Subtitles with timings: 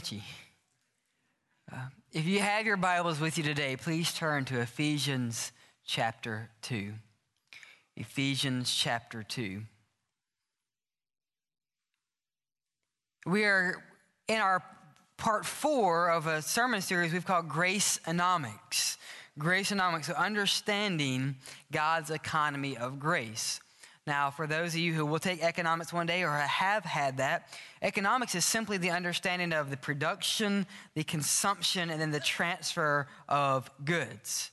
[0.00, 0.22] It's catchy.
[1.70, 1.76] Uh,
[2.12, 5.52] if you have your Bibles with you today, please turn to Ephesians
[5.84, 6.94] chapter 2.
[7.96, 9.60] Ephesians chapter 2.
[13.26, 13.84] We are
[14.26, 14.62] in our
[15.18, 18.96] part four of a sermon series we've called Grace Economics.
[19.38, 21.36] Grace Economics, so understanding
[21.70, 23.60] God's economy of grace.
[24.10, 27.46] Now, for those of you who will take economics one day or have had that,
[27.80, 30.66] economics is simply the understanding of the production,
[30.96, 34.50] the consumption, and then the transfer of goods.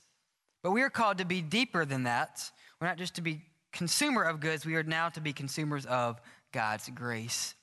[0.62, 2.48] But we are called to be deeper than that.
[2.80, 3.40] We're not just to be
[3.72, 6.20] consumer of goods, we are now to be consumers of
[6.52, 7.56] God's grace.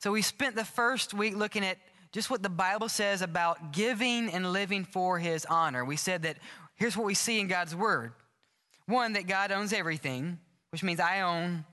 [0.00, 1.78] So we spent the first week looking at
[2.10, 5.84] just what the Bible says about giving and living for his honor.
[5.84, 6.38] We said that
[6.74, 8.10] here's what we see in God's word.
[8.86, 11.64] One, that God owns everything which means I own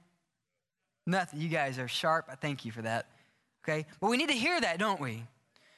[1.06, 1.41] nothing.
[1.41, 2.25] You guys are sharp.
[2.29, 3.07] I thank you for that.
[3.63, 3.85] Okay?
[4.00, 5.23] But we need to hear that, don't we?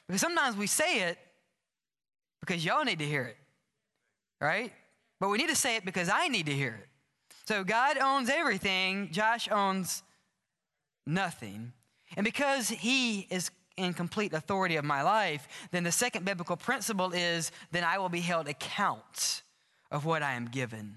[0.07, 1.17] Because sometimes we say it
[2.39, 3.37] because y'all need to hear it,
[4.39, 4.71] right?
[5.19, 6.87] But we need to say it because I need to hear it.
[7.45, 10.03] So God owns everything, Josh owns
[11.05, 11.73] nothing.
[12.15, 17.11] And because he is in complete authority of my life, then the second biblical principle
[17.13, 19.43] is then I will be held account
[19.91, 20.95] of what I am given.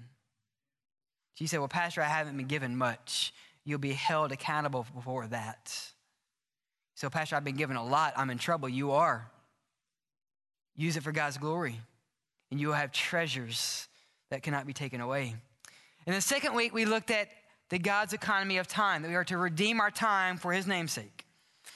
[1.41, 3.33] She said, Well, Pastor, I haven't been given much.
[3.65, 5.75] You'll be held accountable for that.
[6.93, 8.13] So, Pastor, I've been given a lot.
[8.15, 8.69] I'm in trouble.
[8.69, 9.27] You are.
[10.75, 11.79] Use it for God's glory,
[12.51, 13.87] and you will have treasures
[14.29, 15.33] that cannot be taken away.
[16.05, 17.29] In the second week, we looked at
[17.71, 21.25] the God's economy of time, that we are to redeem our time for his namesake.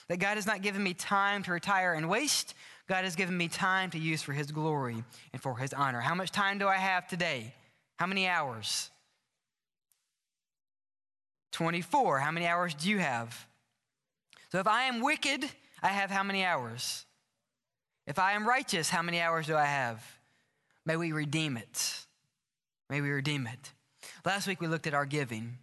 [0.09, 2.53] That God has not given me time to retire and waste.
[2.87, 5.03] God has given me time to use for his glory
[5.33, 6.01] and for his honor.
[6.01, 7.55] How much time do I have today?
[7.97, 8.91] How many hours?
[11.55, 12.19] 24.
[12.19, 13.47] How many hours do you have?
[14.51, 15.45] So if I am wicked,
[15.81, 17.05] I have how many hours?
[18.05, 20.03] If I am righteous, how many hours do I have?
[20.85, 22.05] May we redeem it.
[22.89, 23.71] May we redeem it.
[24.25, 25.57] Last week we looked at our giving,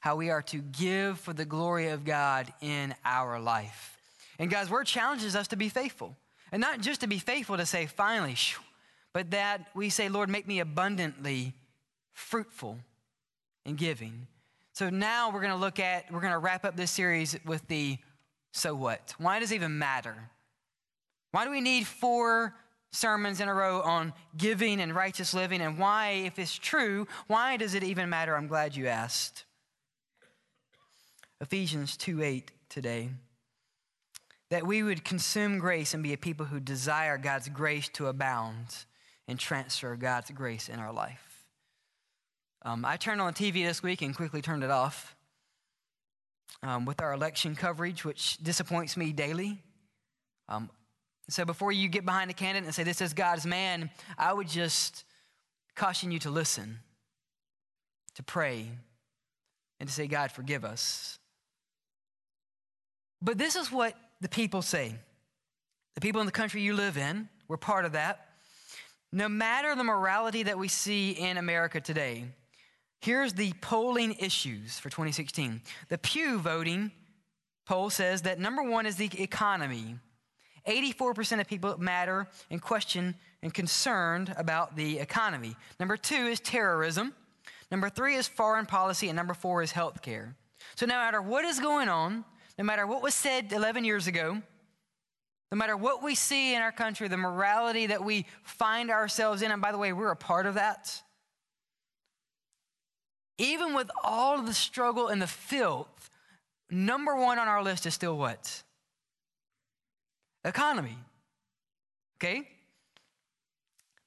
[0.00, 3.96] how we are to give for the glory of God in our life.
[4.38, 6.14] And God's word challenges us to be faithful.
[6.52, 8.36] And not just to be faithful to say, finally,
[9.14, 11.54] but that we say, Lord, make me abundantly
[12.12, 12.78] fruitful
[13.64, 14.26] in giving.
[14.80, 17.68] So now we're going to look at, we're going to wrap up this series with
[17.68, 17.98] the
[18.54, 19.14] so what?
[19.18, 20.16] Why does it even matter?
[21.32, 22.54] Why do we need four
[22.90, 25.60] sermons in a row on giving and righteous living?
[25.60, 28.34] And why, if it's true, why does it even matter?
[28.34, 29.44] I'm glad you asked.
[31.42, 33.10] Ephesians 2 8 today.
[34.48, 38.86] That we would consume grace and be a people who desire God's grace to abound
[39.28, 41.29] and transfer God's grace in our life.
[42.62, 45.16] Um, I turned on the TV this week and quickly turned it off
[46.62, 49.62] um, with our election coverage, which disappoints me daily.
[50.48, 50.68] Um,
[51.28, 54.48] so before you get behind a candidate and say, This is God's man, I would
[54.48, 55.04] just
[55.74, 56.80] caution you to listen,
[58.16, 58.68] to pray,
[59.78, 61.18] and to say, God, forgive us.
[63.22, 64.94] But this is what the people say.
[65.94, 68.26] The people in the country you live in, we're part of that.
[69.12, 72.26] No matter the morality that we see in America today,
[73.00, 75.62] Here's the polling issues for 2016.
[75.88, 76.92] The Pew voting
[77.64, 79.96] poll says that number one is the economy.
[80.68, 85.56] 84% of people matter and question and concerned about the economy.
[85.78, 87.14] Number two is terrorism.
[87.70, 89.08] Number three is foreign policy.
[89.08, 90.34] And number four is healthcare.
[90.74, 92.24] So no matter what is going on,
[92.58, 94.42] no matter what was said 11 years ago,
[95.50, 99.50] no matter what we see in our country, the morality that we find ourselves in,
[99.50, 101.02] and by the way, we're a part of that
[103.40, 106.10] even with all of the struggle and the filth,
[106.70, 108.62] number one on our list is still what?
[110.44, 110.98] Economy.
[112.18, 112.46] Okay?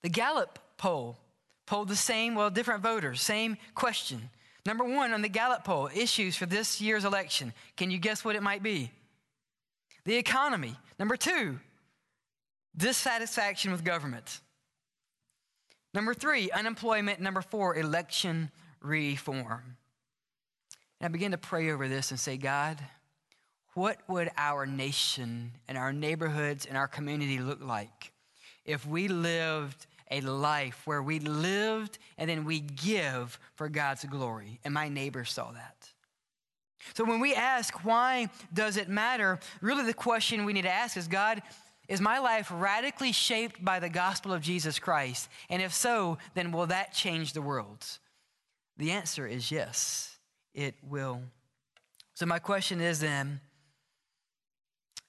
[0.04, 1.18] The Gallup poll
[1.66, 4.30] polled the same, well, different voters, same question.
[4.66, 7.54] Number one on the Gallup poll, issues for this year's election.
[7.76, 8.92] Can you guess what it might be?
[10.06, 10.76] The economy.
[11.00, 11.60] Number two,
[12.78, 14.42] dissatisfaction with government.
[15.94, 17.20] Number three, unemployment.
[17.20, 18.52] Number four, election
[18.84, 19.78] reform.
[21.00, 22.80] And I began to pray over this and say, God,
[23.74, 28.12] what would our nation and our neighborhoods and our community look like
[28.66, 34.60] if we lived a life where we lived and then we give for God's glory?
[34.64, 35.90] And my neighbors saw that.
[36.94, 39.40] So when we ask, why does it matter?
[39.62, 41.42] Really, the question we need to ask is God,
[41.88, 45.30] is my life radically shaped by the gospel of Jesus Christ?
[45.50, 47.86] And if so, then will that change the world?
[48.78, 50.18] The answer is yes,
[50.54, 51.22] it will.
[52.16, 53.40] So, my question is then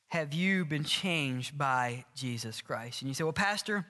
[0.09, 3.03] have you been changed by Jesus Christ?
[3.03, 3.85] And you say, Well, Pastor,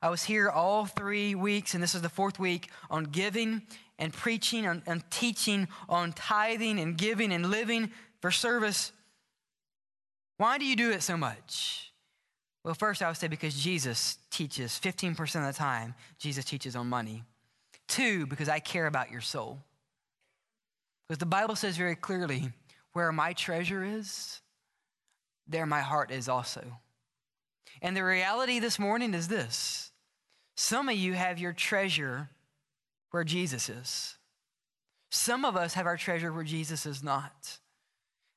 [0.00, 3.62] I was here all three weeks, and this is the fourth week on giving
[3.98, 7.90] and preaching and, and teaching on tithing and giving and living
[8.20, 8.92] for service.
[10.38, 11.92] Why do you do it so much?
[12.64, 16.88] Well, first, I would say because Jesus teaches 15% of the time, Jesus teaches on
[16.88, 17.22] money.
[17.88, 19.58] Two, because I care about your soul.
[21.06, 22.52] Because the Bible says very clearly,
[22.92, 24.40] where my treasure is,
[25.46, 26.62] there my heart is also.
[27.82, 29.92] And the reality this morning is this
[30.56, 32.30] some of you have your treasure
[33.10, 34.16] where Jesus is.
[35.10, 37.58] Some of us have our treasure where Jesus is not.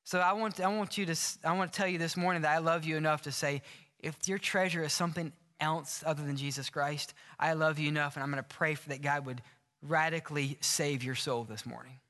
[0.04, 2.54] So I want, I want you to, I want to tell you this morning that
[2.54, 3.62] I love you enough to say,
[3.98, 8.22] if your treasure is something else other than Jesus Christ, I love you enough, and
[8.22, 9.42] I'm going to pray for that God would
[9.82, 12.00] radically save your soul this morning.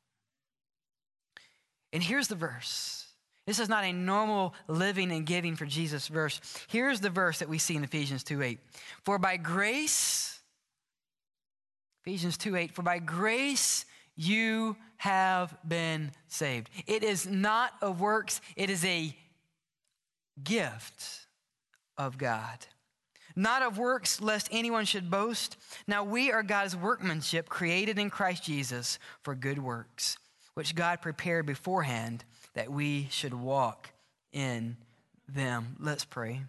[1.93, 3.07] And here's the verse.
[3.47, 6.41] This is not a normal living and giving for Jesus verse.
[6.69, 8.59] Here's the verse that we see in Ephesians 2 8.
[9.05, 10.39] For by grace,
[12.05, 16.71] Ephesians 2 8, for by grace you have been saved.
[16.87, 19.17] It is not of works, it is a
[20.43, 21.27] gift
[21.97, 22.59] of God.
[23.37, 25.57] Not of works, lest anyone should boast.
[25.87, 30.17] Now we are God's workmanship, created in Christ Jesus for good works
[30.55, 33.91] which God prepared beforehand that we should walk
[34.33, 34.77] in
[35.29, 35.77] them.
[35.79, 36.43] Let's pray.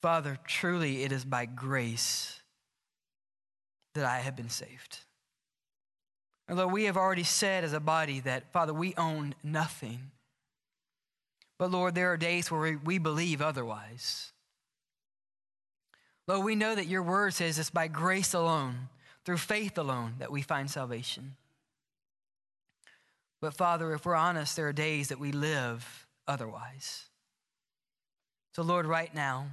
[0.00, 2.40] Father, truly it is by grace
[3.94, 5.00] that I have been saved.
[6.48, 10.10] Although we have already said as a body that, Father, we own nothing.
[11.60, 14.32] But Lord, there are days where we believe otherwise.
[16.26, 18.88] Lord, we know that your word says it's by grace alone
[19.26, 21.36] through faith alone that we find salvation.
[23.42, 27.04] But Father, if we're honest, there are days that we live otherwise.
[28.54, 29.48] So, Lord, right now,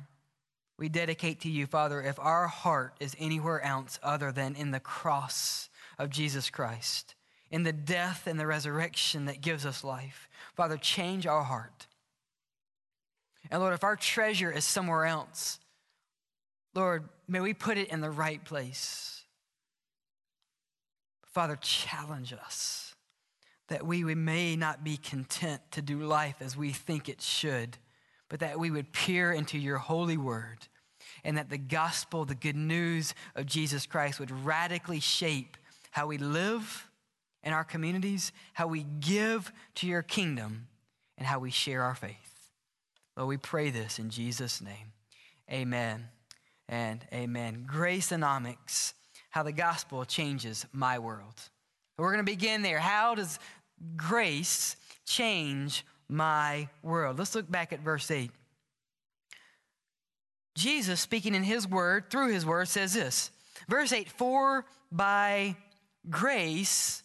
[0.79, 4.79] we dedicate to you, Father, if our heart is anywhere else other than in the
[4.79, 5.67] cross
[5.99, 7.15] of Jesus Christ,
[7.51, 11.87] in the death and the resurrection that gives us life, Father, change our heart.
[13.50, 15.60] And Lord, if our treasure is somewhere else,
[16.74, 19.24] Lord, may we put it in the right place.
[21.25, 22.96] Father, challenge us
[23.70, 27.77] that we, we may not be content to do life as we think it should,
[28.30, 30.68] but that we would peer into your holy word
[31.24, 35.58] and that the gospel, the good news of Jesus Christ, would radically shape
[35.92, 36.89] how we live
[37.44, 40.68] in our communities, how we give to your kingdom,
[41.18, 42.26] and how we share our faith.
[43.17, 44.93] Lord, we pray this in Jesus' name.
[45.51, 46.05] Amen
[46.69, 47.65] and amen.
[47.67, 48.93] Grace Gracenomics
[49.29, 51.36] how the gospel changes my world.
[51.97, 52.79] We're going to begin there.
[52.79, 53.39] How does
[53.95, 57.19] grace change my world?
[57.19, 58.31] Let's look back at verse 8.
[60.55, 63.29] Jesus, speaking in his word, through his word, says this.
[63.67, 65.55] Verse 8 For by
[66.09, 67.03] grace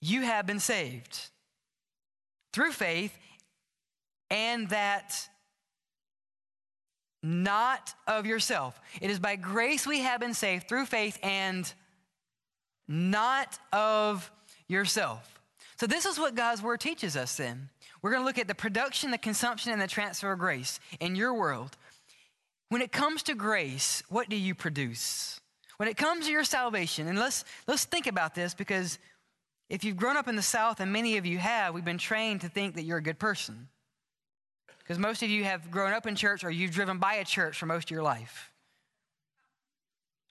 [0.00, 1.30] you have been saved
[2.52, 3.16] through faith,
[4.32, 5.28] and that
[7.22, 8.80] not of yourself.
[9.00, 11.72] It is by grace we have been saved through faith and
[12.88, 14.32] not of
[14.66, 15.40] yourself.
[15.78, 17.68] So, this is what God's word teaches us then.
[18.00, 21.14] We're going to look at the production, the consumption, and the transfer of grace in
[21.14, 21.76] your world.
[22.70, 25.40] When it comes to grace, what do you produce?
[25.76, 28.98] When it comes to your salvation, and let's, let's think about this because
[29.68, 32.40] if you've grown up in the South, and many of you have, we've been trained
[32.42, 33.68] to think that you're a good person.
[34.92, 37.56] Because most of you have grown up in church or you've driven by a church
[37.56, 38.52] for most of your life.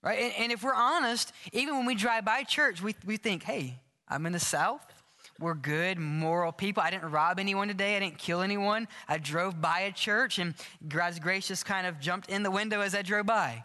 [0.04, 0.20] Right?
[0.20, 3.80] And, and if we're honest, even when we drive by church, we, we think, hey,
[4.08, 4.86] I'm in the South.
[5.40, 6.84] We're good, moral people.
[6.84, 7.98] I didn't rob anyone today.
[7.98, 8.88] I didn't kill anyone.
[9.08, 10.54] I drove by a church, and
[10.88, 13.64] God's grace just kind of jumped in the window as I drove by.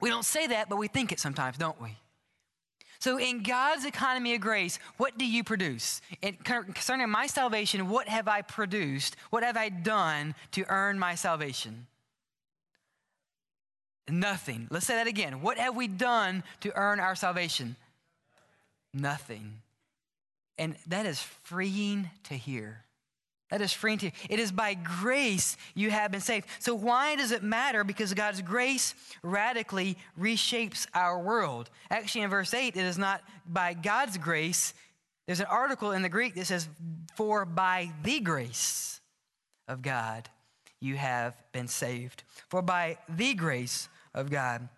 [0.00, 1.96] We don't say that, but we think it sometimes, don't we?
[3.00, 6.00] So, in God's economy of grace, what do you produce?
[6.44, 9.14] Concerning my salvation, what have I produced?
[9.30, 11.86] What have I done to earn my salvation?
[14.08, 14.66] Nothing.
[14.70, 15.42] Let's say that again.
[15.42, 17.76] What have we done to earn our salvation?
[18.92, 19.60] Nothing.
[20.56, 22.84] And that is freeing to hear.
[23.50, 24.12] That is freeing to you.
[24.28, 26.46] It is by grace you have been saved.
[26.58, 27.82] So, why does it matter?
[27.82, 31.70] Because God's grace radically reshapes our world.
[31.90, 34.74] Actually, in verse 8, it is not by God's grace.
[35.26, 36.68] There's an article in the Greek that says,
[37.16, 39.00] For by the grace
[39.66, 40.28] of God
[40.80, 42.24] you have been saved.
[42.48, 44.68] For by the grace of God.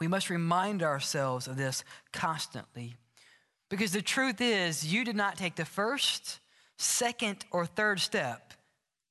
[0.00, 2.96] We must remind ourselves of this constantly.
[3.70, 6.40] Because the truth is, you did not take the first
[6.82, 8.54] second or third step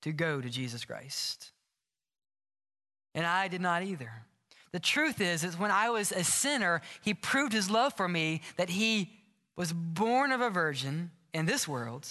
[0.02, 1.52] to go to Jesus Christ.
[3.14, 4.12] And I did not either.
[4.72, 8.42] The truth is, is when I was a sinner, he proved his love for me
[8.58, 9.12] that he
[9.56, 12.08] was born of a virgin in this world,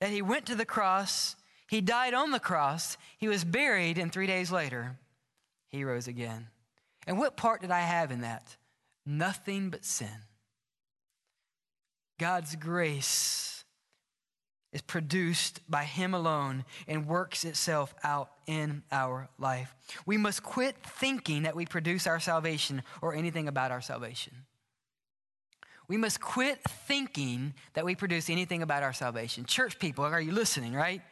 [0.00, 1.36] that he went to the cross,
[1.68, 4.98] he died on the cross, he was buried, and three days later,
[5.68, 6.48] he rose again.
[7.06, 8.56] And what part did I have in that?
[9.06, 10.08] Nothing but sin.
[12.18, 13.59] God's grace
[14.72, 19.74] is produced by Him alone and works itself out in our life.
[20.06, 24.34] We must quit thinking that we produce our salvation or anything about our salvation.
[25.88, 29.44] We must quit thinking that we produce anything about our salvation.
[29.44, 31.02] Church people, are you listening, right?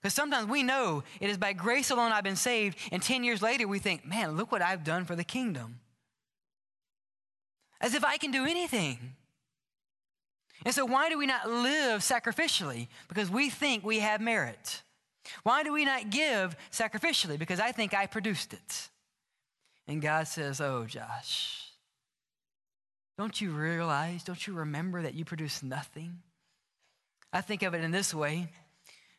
[0.00, 3.42] Because sometimes we know it is by grace alone I've been saved, and 10 years
[3.42, 5.80] later we think, man, look what I've done for the kingdom.
[7.82, 9.14] As if I can do anything.
[10.64, 12.88] And so, why do we not live sacrificially?
[13.08, 14.82] Because we think we have merit.
[15.42, 17.38] Why do we not give sacrificially?
[17.38, 18.88] Because I think I produced it.
[19.86, 21.70] And God says, Oh, Josh,
[23.18, 26.18] don't you realize, don't you remember that you produce nothing?
[27.32, 28.48] I think of it in this way.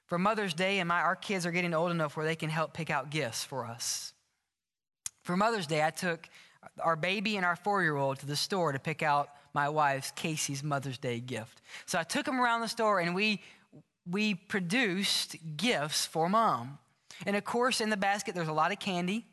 [0.06, 2.74] For Mother's Day, and my, our kids are getting old enough where they can help
[2.74, 4.14] pick out gifts for us.
[5.24, 6.30] For Mother's Day, I took
[6.80, 10.12] our baby and our four year old to the store to pick out my wife's
[10.12, 11.62] Casey's Mother's Day gift.
[11.86, 13.42] So I took them around the store and we,
[14.06, 16.78] we produced gifts for mom.
[17.26, 19.26] And of course, in the basket, there's a lot of candy.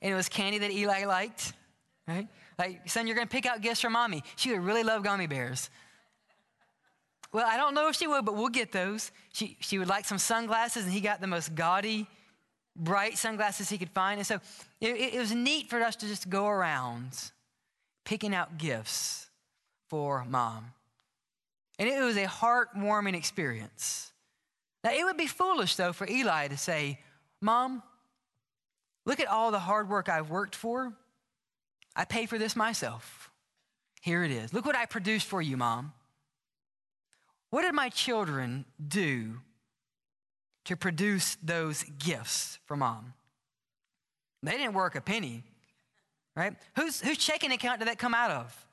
[0.00, 1.52] And it was candy that Eli liked,
[2.06, 2.28] right?
[2.60, 4.22] Like, son, you're to pick out gifts for mommy.
[4.36, 5.68] She would really love gummy bears.
[7.32, 9.10] Well, I don't know if she would, but we'll get those.
[9.32, 12.06] She, she would like some sunglasses, and he got the most gaudy,
[12.76, 14.20] bright sunglasses he could find.
[14.20, 14.36] And so
[14.80, 17.32] it, it was neat for us to just go around
[18.06, 19.28] picking out gifts
[19.88, 20.72] for mom.
[21.78, 24.10] And it was a heartwarming experience.
[24.82, 27.00] Now, it would be foolish, though, for Eli to say,
[27.42, 27.82] Mom,
[29.04, 30.94] look at all the hard work I've worked for.
[31.94, 33.30] I paid for this myself.
[34.00, 34.54] Here it is.
[34.54, 35.92] Look what I produced for you, mom.
[37.50, 39.40] What did my children do
[40.64, 43.14] to produce those gifts for mom?
[44.42, 45.42] They didn't work a penny,
[46.36, 46.54] right?
[46.76, 48.66] Whose, whose checking account did that come out of?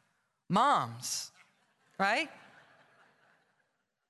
[0.49, 1.31] Mom's,
[1.97, 2.29] right?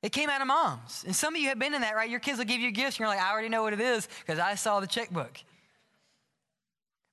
[0.02, 1.04] It came out of mom's.
[1.06, 2.10] And some of you have been in that, right?
[2.10, 4.08] Your kids will give you gifts, and you're like, I already know what it is
[4.20, 5.40] because I saw the checkbook.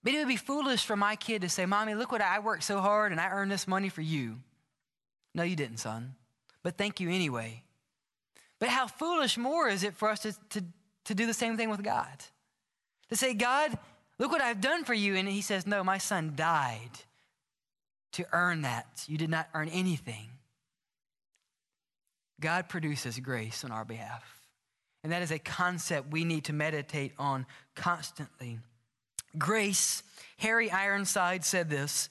[0.02, 2.64] But it would be foolish for my kid to say, Mommy, look what I, worked
[2.64, 4.38] so hard and I earned this money for you.
[5.35, 6.14] No, you didn't, son.
[6.62, 7.62] But thank you anyway.
[8.59, 10.64] But how foolish more is it for us to, to,
[11.04, 12.09] to do the same thing with God?
[13.11, 13.78] To say, God,
[14.20, 15.16] look what I've done for you.
[15.16, 16.90] And he says, No, my son died
[18.12, 19.04] to earn that.
[19.08, 20.28] You did not earn anything.
[22.40, 24.22] God produces grace on our behalf.
[25.02, 28.58] And that is a concept we need to meditate on constantly.
[29.38, 30.02] Grace,
[30.38, 32.08] Harry Ironside said this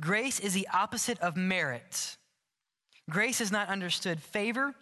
[0.00, 2.16] grace is the opposite of merit.
[3.08, 4.74] Grace is not understood favor,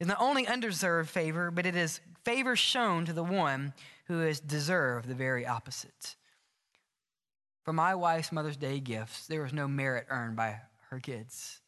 [0.00, 3.74] is not only undeserved favor, but it is favor shown to the one
[4.10, 6.16] who has deserved the very opposite.
[7.62, 10.56] For my wife's Mother's Day gifts, there was no merit earned by
[10.88, 11.60] her kids,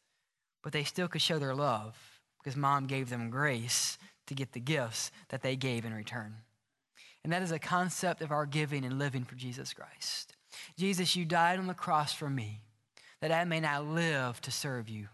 [0.60, 1.96] but they still could show their love
[2.42, 3.96] because mom gave them grace
[4.26, 6.34] to get the gifts that they gave in return.
[7.22, 10.34] And that is a concept of our giving and living for Jesus Christ.
[10.76, 12.62] Jesus, you died on the cross for me
[13.20, 15.06] that I may now live to serve you.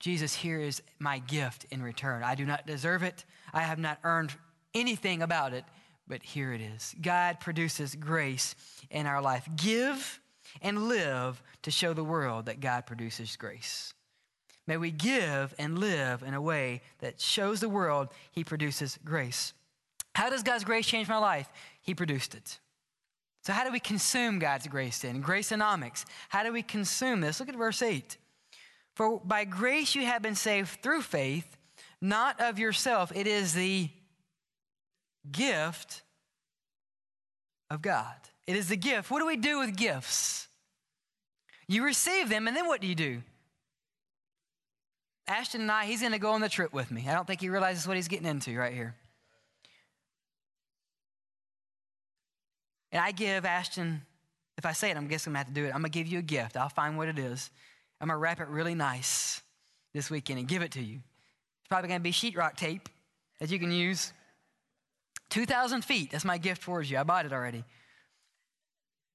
[0.00, 2.24] Jesus, here is my gift in return.
[2.24, 4.32] I do not deserve it, I have not earned
[4.74, 5.64] anything about it,
[6.08, 6.94] but here it is.
[7.00, 8.54] God produces grace
[8.90, 9.48] in our life.
[9.56, 10.20] Give
[10.62, 13.92] and live to show the world that God produces grace.
[14.66, 19.52] May we give and live in a way that shows the world He produces grace.
[20.14, 21.48] How does God's grace change my life?
[21.80, 22.58] He produced it.
[23.44, 25.22] So, how do we consume God's grace then?
[25.22, 26.04] Gracenomics.
[26.30, 27.38] How do we consume this?
[27.38, 28.16] Look at verse 8.
[28.94, 31.56] For by grace you have been saved through faith,
[32.00, 33.12] not of yourself.
[33.14, 33.90] It is the
[35.32, 36.02] gift
[37.70, 38.14] of God.
[38.46, 39.10] It is the gift.
[39.10, 40.48] What do we do with gifts?
[41.68, 43.22] You receive them, and then what do you do?
[45.26, 47.06] Ashton and I, he's going to go on the trip with me.
[47.08, 48.94] I don't think he realizes what he's getting into right here.
[52.92, 54.00] And I give Ashton,
[54.56, 55.68] if I say it, I'm guessing I'm gonna have to do it.
[55.68, 56.56] I'm gonna give you a gift.
[56.56, 57.50] I'll find what it is.
[58.00, 59.42] I'm gonna wrap it really nice
[59.92, 60.96] this weekend and give it to you.
[60.96, 62.88] It's probably gonna be sheetrock tape
[63.38, 64.12] that you can use.
[65.30, 66.98] 2,000 feet, that's my gift towards you.
[66.98, 67.64] I bought it already.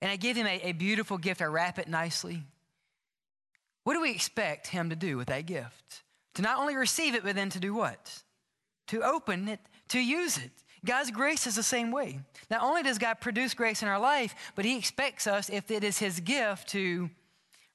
[0.01, 1.41] And I give him a, a beautiful gift.
[1.41, 2.43] I wrap it nicely.
[3.83, 6.03] What do we expect him to do with that gift?
[6.35, 8.23] To not only receive it, but then to do what?
[8.87, 10.51] To open it, to use it.
[10.83, 12.19] God's grace is the same way.
[12.49, 15.83] Not only does God produce grace in our life, but He expects us, if it
[15.83, 17.09] is His gift, to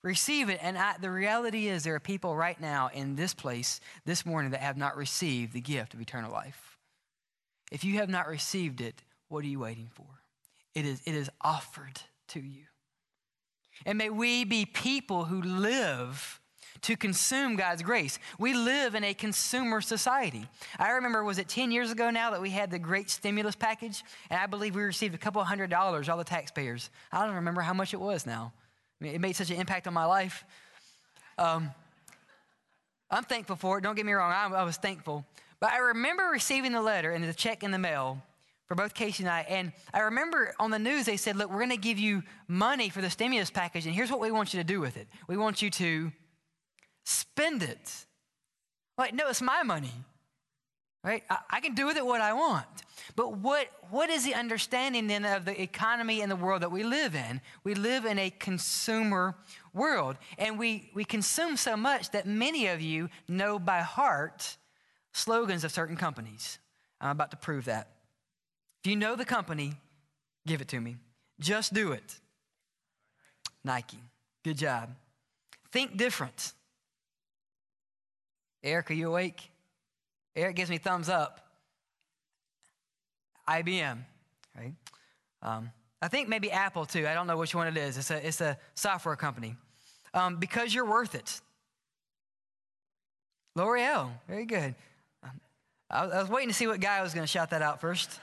[0.02, 0.58] receive it.
[0.60, 4.50] And I, the reality is, there are people right now in this place this morning
[4.52, 6.75] that have not received the gift of eternal life.
[7.72, 10.06] If you have not received it, what are you waiting for?
[10.74, 12.64] It is, it is offered to you.
[13.84, 16.40] And may we be people who live
[16.82, 18.18] to consume God's grace.
[18.38, 20.46] We live in a consumer society.
[20.78, 24.04] I remember, was it 10 years ago now that we had the great stimulus package?
[24.30, 26.90] And I believe we received a couple hundred dollars, all the taxpayers.
[27.10, 28.52] I don't remember how much it was now.
[29.00, 30.44] I mean, it made such an impact on my life.
[31.38, 31.70] Um,
[33.10, 33.82] I'm thankful for it.
[33.82, 35.24] Don't get me wrong, I, I was thankful.
[35.60, 38.22] But I remember receiving the letter and the check in the mail
[38.66, 39.40] for both Casey and I.
[39.48, 42.88] And I remember on the news, they said, Look, we're going to give you money
[42.88, 45.08] for the stimulus package, and here's what we want you to do with it.
[45.28, 46.12] We want you to
[47.04, 48.06] spend it.
[48.98, 49.92] Like, no, it's my money.
[51.04, 51.22] Right?
[51.30, 52.66] I, I, can do with it what I want.
[53.14, 56.82] But what, what is the understanding then of the economy and the world that we
[56.82, 57.40] live in?
[57.62, 59.36] We live in a consumer
[59.72, 60.16] world.
[60.36, 64.56] And we, we consume so much that many of you know by heart
[65.16, 66.58] slogans of certain companies.
[67.00, 67.88] I'm about to prove that.
[68.84, 69.72] If you know the company,
[70.46, 70.96] give it to me.
[71.40, 72.20] Just do it.
[73.64, 73.98] Nike.
[74.44, 74.94] Good job.
[75.72, 76.52] Think different.
[78.62, 79.50] Eric, are you awake?
[80.34, 81.40] Eric gives me thumbs up.
[83.48, 83.98] IBM,
[84.56, 84.72] right?
[85.40, 85.70] Um,
[86.02, 87.06] I think maybe Apple too.
[87.06, 87.96] I don't know which one it is.
[87.96, 89.56] It's a, it's a software company.
[90.12, 91.40] Um, because you're worth it.
[93.54, 94.74] L'Oreal, very good.
[95.90, 98.20] I, was waiting to see what guy was going to shout that out first.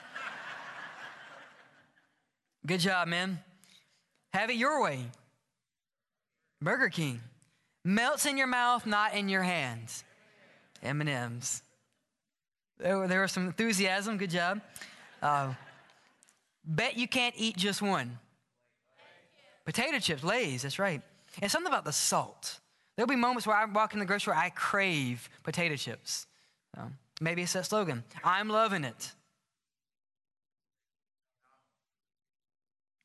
[2.65, 3.39] good job, man.
[4.34, 5.06] Have it your way.
[6.62, 7.21] Burger King.
[7.86, 10.04] Melts in your mouth, not in your hands.
[10.82, 11.62] M&Ms.
[12.80, 14.17] There, there was some enthusiasm.
[14.17, 14.62] Good job.
[15.21, 15.54] Uh,
[16.65, 18.17] bet you can't eat just one.
[19.65, 21.02] Potato chips, Lay's, that's right.
[21.41, 22.60] And something about the salt.
[22.95, 26.28] There'll be moments where I walk in the grocery store, I crave potato chips.
[27.21, 29.13] Maybe it's that slogan I'm loving it.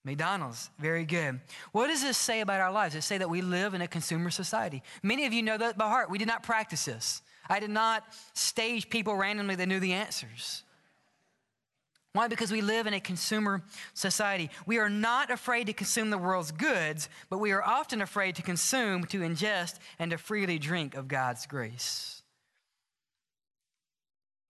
[0.05, 1.38] McDonald's, very good.
[1.73, 2.94] What does this say about our lives?
[2.94, 4.83] It say that we live in a consumer society.
[5.03, 6.11] Many of you know that by heart.
[6.11, 7.21] We did not practice this.
[7.51, 10.62] I did not stage people randomly that knew the answers.
[12.14, 12.27] Why?
[12.27, 14.51] Because we live in a consumer society.
[14.66, 18.42] We are not afraid to consume the world's goods, but we are often afraid to
[18.42, 22.17] consume, to ingest, and to freely drink of God's grace.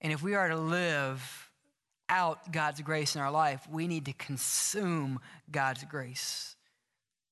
[0.00, 1.50] And if we are to live
[2.08, 6.56] out God's grace in our life, we need to consume God's grace.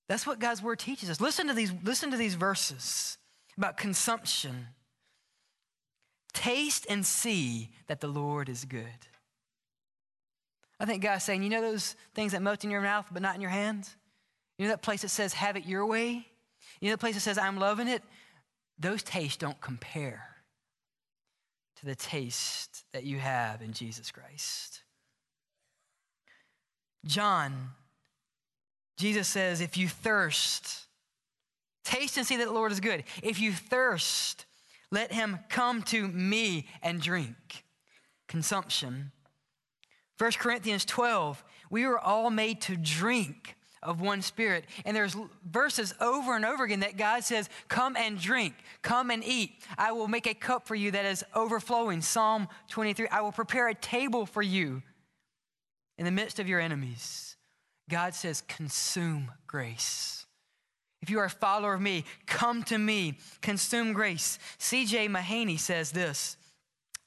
[0.08, 1.20] That's what God's word teaches us.
[1.20, 3.18] Listen to these, listen to these verses
[3.56, 4.68] about consumption.
[6.32, 8.84] Taste and see that the Lord is good.
[10.78, 13.34] I think God's saying, you know those things that melt in your mouth but not
[13.34, 13.96] in your hands?
[14.58, 16.26] You know that place that says, have it your way?
[16.80, 18.02] You know the place that says, I'm loving it?
[18.78, 20.35] Those tastes don't compare
[21.76, 24.82] to the taste that you have in Jesus Christ.
[27.04, 27.70] John,
[28.96, 30.86] Jesus says, if you thirst,
[31.84, 33.04] taste and see that the Lord is good.
[33.22, 34.46] If you thirst,
[34.90, 37.64] let him come to me and drink.
[38.28, 39.12] Consumption.
[40.18, 44.64] 1 Corinthians 12, we were all made to drink of one spirit.
[44.84, 45.16] And there's
[45.48, 49.52] verses over and over again that God says, Come and drink, come and eat.
[49.78, 52.00] I will make a cup for you that is overflowing.
[52.00, 54.82] Psalm 23, I will prepare a table for you
[55.98, 57.36] in the midst of your enemies.
[57.88, 60.26] God says, Consume grace.
[61.02, 64.38] If you are a follower of me, come to me, consume grace.
[64.58, 65.08] C.J.
[65.08, 66.36] Mahaney says this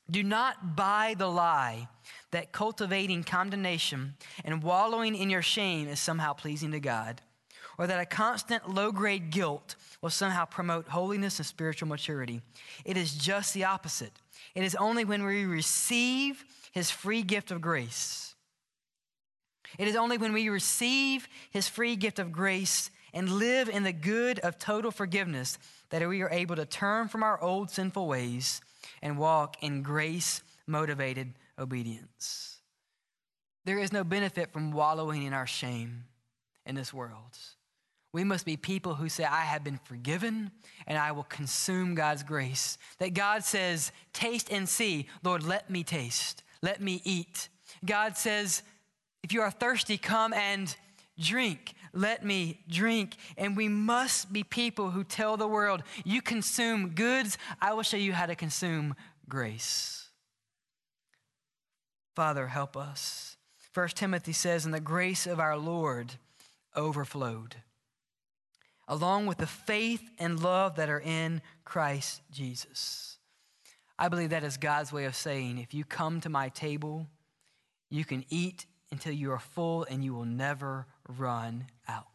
[0.09, 1.89] Do not buy the lie
[2.31, 4.15] that cultivating condemnation
[4.45, 7.21] and wallowing in your shame is somehow pleasing to God,
[7.77, 12.41] or that a constant low grade guilt will somehow promote holiness and spiritual maturity.
[12.85, 14.13] It is just the opposite.
[14.53, 18.35] It is only when we receive his free gift of grace.
[19.77, 23.93] It is only when we receive his free gift of grace and live in the
[23.93, 25.57] good of total forgiveness,
[25.89, 28.61] that we are able to turn from our old sinful ways
[29.01, 32.57] and walk in grace motivated obedience.
[33.65, 36.05] There is no benefit from wallowing in our shame
[36.65, 37.37] in this world.
[38.11, 40.51] We must be people who say, I have been forgiven
[40.87, 42.77] and I will consume God's grace.
[42.97, 45.07] That God says, Taste and see.
[45.23, 46.43] Lord, let me taste.
[46.61, 47.49] Let me eat.
[47.85, 48.63] God says,
[49.23, 50.75] If you are thirsty, come and
[51.19, 51.73] drink.
[51.93, 53.17] let me drink.
[53.37, 57.97] And we must be people who tell the world, you consume goods, I will show
[57.97, 58.95] you how to consume
[59.27, 60.08] grace.
[62.19, 63.37] Father, help us.
[63.71, 66.15] First Timothy says, and the grace of our Lord
[66.75, 67.55] overflowed,
[68.89, 73.19] along with the faith and love that are in Christ Jesus.
[73.97, 77.07] I believe that is God's way of saying, if you come to my table,
[77.89, 82.05] you can eat until you are full and you will never run out.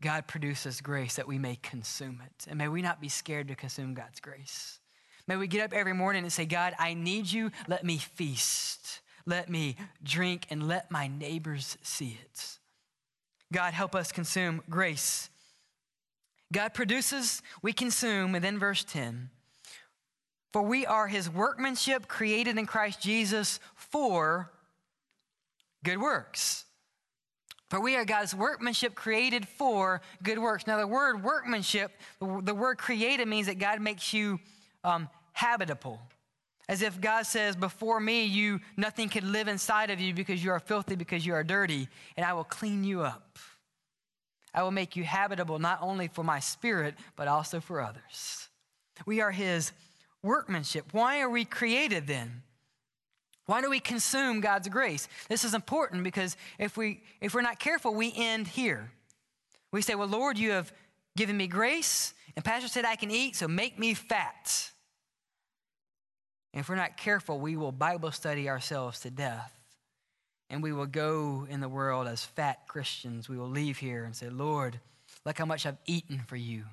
[0.00, 2.46] God produces grace that we may consume it.
[2.48, 4.78] And may we not be scared to consume God's grace.
[5.28, 7.50] May we get up every morning and say, God, I need you.
[7.68, 9.00] Let me feast.
[9.24, 12.58] Let me drink and let my neighbors see it.
[13.52, 15.30] God, help us consume grace.
[16.52, 19.30] God produces, we consume, and then verse 10
[20.52, 24.50] For we are his workmanship created in Christ Jesus for
[25.84, 26.64] good works.
[27.70, 30.66] For we are God's workmanship created for good works.
[30.66, 34.40] Now, the word workmanship, the word created means that God makes you
[34.84, 36.00] um, habitable.
[36.68, 40.50] As if God says, Before me, you nothing could live inside of you because you
[40.50, 43.38] are filthy, because you are dirty, and I will clean you up.
[44.54, 48.48] I will make you habitable not only for my spirit, but also for others.
[49.06, 49.72] We are his
[50.22, 50.92] workmanship.
[50.92, 52.42] Why are we created then?
[53.46, 55.08] Why do we consume God's grace?
[55.28, 58.90] This is important because if, we, if we're not careful, we end here.
[59.72, 60.72] We say, Well, Lord, you have
[61.16, 64.70] given me grace, and Pastor said I can eat, so make me fat.
[66.54, 69.52] If we're not careful, we will Bible study ourselves to death.
[70.50, 73.28] And we will go in the world as fat Christians.
[73.28, 74.78] We will leave here and say, Lord,
[75.24, 76.64] look how much I've eaten for you.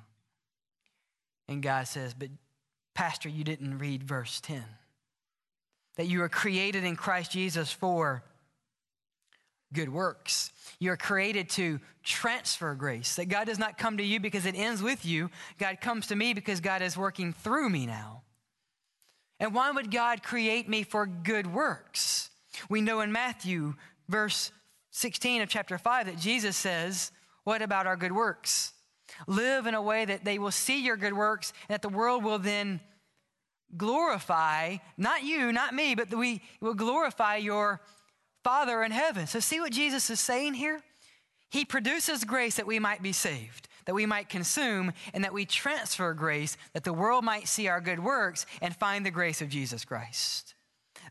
[1.48, 2.28] And God says, But,
[2.94, 4.62] Pastor, you didn't read verse 10
[5.96, 8.22] that you are created in Christ Jesus for
[9.72, 10.50] good works.
[10.78, 13.16] You are created to transfer grace.
[13.16, 15.30] That God does not come to you because it ends with you.
[15.58, 18.22] God comes to me because God is working through me now.
[19.40, 22.30] And why would God create me for good works?
[22.68, 23.74] We know in Matthew,
[24.08, 24.52] verse
[24.90, 27.10] 16 of chapter 5, that Jesus says,
[27.44, 28.74] What about our good works?
[29.26, 32.22] Live in a way that they will see your good works and that the world
[32.22, 32.80] will then
[33.76, 37.80] glorify, not you, not me, but we will glorify your
[38.44, 39.26] Father in heaven.
[39.26, 40.80] So, see what Jesus is saying here?
[41.50, 45.44] He produces grace that we might be saved, that we might consume, and that we
[45.44, 49.48] transfer grace that the world might see our good works and find the grace of
[49.48, 50.54] Jesus Christ.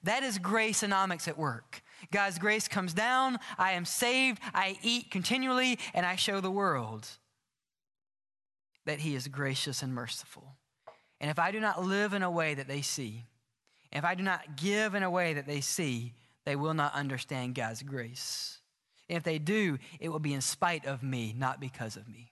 [0.03, 1.81] That is gracenomics at work.
[2.09, 7.05] God's grace comes down, I am saved, I eat continually, and I show the world
[8.85, 10.55] that He is gracious and merciful.
[11.19, 13.25] And if I do not live in a way that they see,
[13.91, 16.13] if I do not give in a way that they see,
[16.45, 18.61] they will not understand God's grace.
[19.09, 22.31] And if they do, it will be in spite of me, not because of me.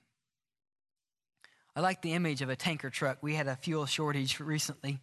[1.77, 3.19] I like the image of a tanker truck.
[3.21, 4.99] We had a fuel shortage recently.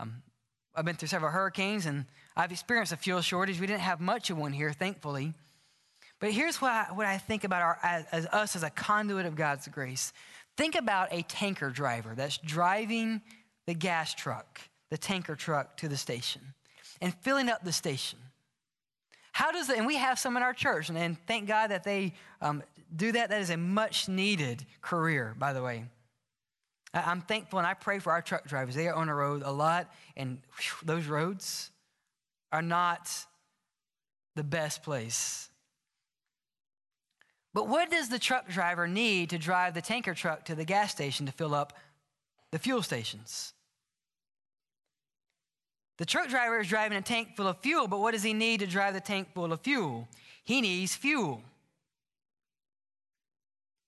[0.00, 0.20] Um,
[0.74, 3.60] I've been through several hurricanes and I've experienced a fuel shortage.
[3.60, 5.32] We didn't have much of one here, thankfully.
[6.18, 9.26] But here's what I, what I think about our, as, as us as a conduit
[9.26, 10.12] of God's grace.
[10.56, 13.22] Think about a tanker driver that's driving
[13.68, 16.42] the gas truck, the tanker truck to the station
[17.00, 18.18] and filling up the station.
[19.30, 21.84] How does that, and we have some in our church, and, and thank God that
[21.84, 22.64] they um,
[22.96, 23.30] do that.
[23.30, 25.84] That is a much needed career, by the way.
[26.94, 28.74] I, am thankful and I pray for our truck drivers.
[28.74, 31.70] They are on the road a lot, and whew, those roads
[32.52, 33.10] are not
[34.36, 35.48] the best place
[37.54, 40.92] but what does the truck driver need to drive the tanker truck to the gas
[40.92, 41.72] station to fill up
[42.52, 43.52] the fuel stations?
[45.96, 48.60] The truck driver is driving a tank full of fuel, but what does he need
[48.60, 50.06] to drive the tank full of fuel?
[50.44, 51.42] He needs fuel.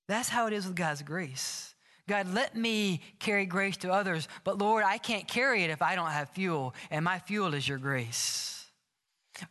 [0.09, 1.73] That's how it is with God's grace.
[2.11, 5.95] God, let me carry grace to others, but Lord, I can't carry it if I
[5.95, 8.67] don't have fuel, and my fuel is your grace.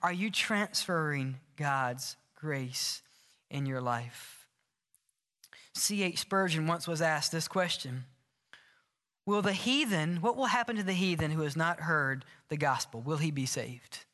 [0.03, 3.01] Are you transferring God's grace
[3.49, 4.47] in your life.
[5.75, 6.19] C.H.
[6.19, 8.05] Spurgeon once was asked this question
[9.25, 13.01] Will the heathen, what will happen to the heathen who has not heard the gospel?
[13.01, 14.05] Will he be saved?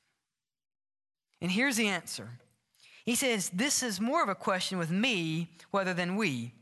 [1.42, 2.30] And here's the answer.
[3.06, 6.54] He says, This is more of a question with me rather than we,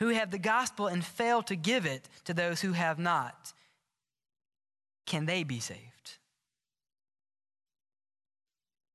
[0.00, 3.52] who have the gospel and fail to give it to those who have not.
[5.06, 6.18] Can they be saved?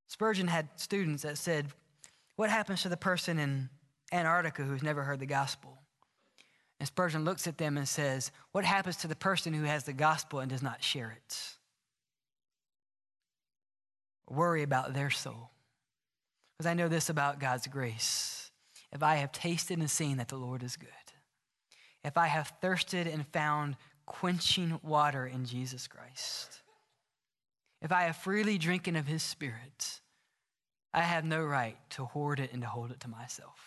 [0.08, 1.68] Spurgeon had students that said,
[2.36, 3.70] what happens to the person in
[4.12, 5.78] Antarctica who's never heard the gospel?
[6.80, 9.94] And Spurgeon looks at them and says, What happens to the person who has the
[9.94, 11.56] gospel and does not share it?
[14.30, 15.52] Worry about their soul.
[16.58, 18.45] Because I know this about God's grace.
[18.96, 20.90] If I have tasted and seen that the Lord is good,
[22.06, 26.62] if I have thirsted and found quenching water in Jesus Christ,
[27.82, 30.00] if I have freely drinking of his spirit,
[30.94, 33.60] I have no right to hoard it and to hold it to myself.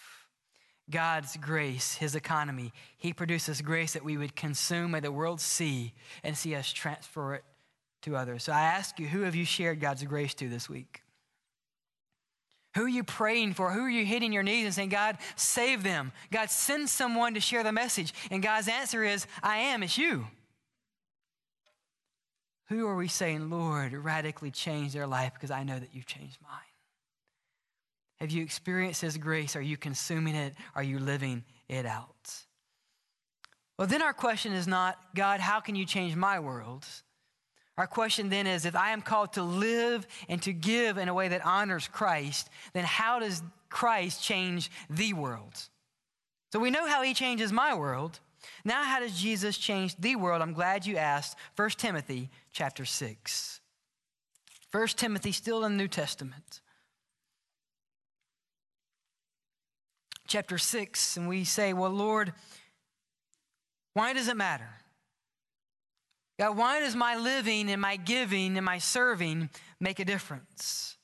[0.88, 5.92] God's grace, his economy, he produces grace that we would consume, may the world see,
[6.24, 7.44] and see us transfer it
[8.00, 8.44] to others.
[8.44, 11.02] So I ask you, who have you shared God's grace to this week?
[12.78, 13.72] Who are you praying for?
[13.72, 16.12] Who are you hitting your knees and saying, God, save them?
[16.30, 18.14] God, send someone to share the message.
[18.30, 20.28] And God's answer is, I am, it's you.
[22.68, 26.38] Who are we saying, Lord, radically change their life because I know that you've changed
[26.40, 26.52] mine?
[28.20, 29.56] Have you experienced His grace?
[29.56, 30.54] Are you consuming it?
[30.76, 32.32] Are you living it out?
[33.76, 36.86] Well, then our question is not, God, how can you change my world?
[37.78, 41.14] Our question then is if I am called to live and to give in a
[41.14, 45.54] way that honors Christ, then how does Christ change the world?
[46.52, 48.18] So we know how he changes my world.
[48.64, 50.42] Now, how does Jesus change the world?
[50.42, 51.36] I'm glad you asked.
[51.54, 53.60] 1 Timothy chapter 6.
[54.72, 56.60] 1 Timothy, still in the New Testament.
[60.26, 62.32] Chapter 6, and we say, Well, Lord,
[63.94, 64.68] why does it matter?
[66.38, 70.96] God, why does my living and my giving and my serving make a difference?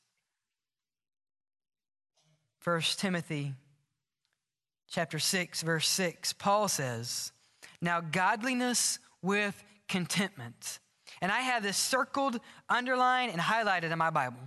[2.63, 3.55] 1 Timothy
[4.89, 7.33] chapter 6 verse 6 Paul says,
[7.81, 10.79] "Now godliness with contentment."
[11.21, 14.41] And I have this circled, underlined and highlighted in my Bible.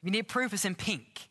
[0.00, 1.30] If you need proof it's in pink.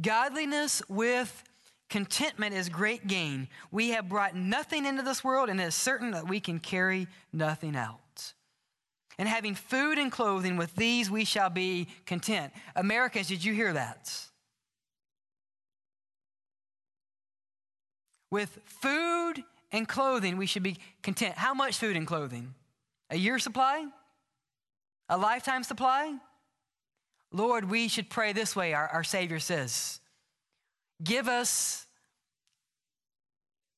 [0.00, 1.44] Godliness with
[1.88, 3.48] Contentment is great gain.
[3.70, 7.06] We have brought nothing into this world, and it is certain that we can carry
[7.32, 8.34] nothing out.
[9.18, 12.52] And having food and clothing, with these we shall be content.
[12.76, 14.14] Americans, did you hear that?
[18.30, 21.36] With food and clothing, we should be content.
[21.36, 22.54] How much food and clothing?
[23.10, 23.86] A year supply?
[25.08, 26.14] A lifetime supply?
[27.32, 30.00] Lord, we should pray this way, our, our Savior says.
[31.02, 31.86] Give us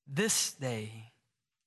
[0.06, 1.12] this day